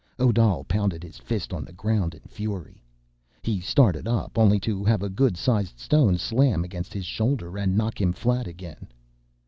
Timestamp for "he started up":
3.43-4.35